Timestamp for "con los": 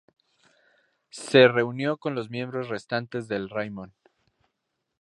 1.97-2.31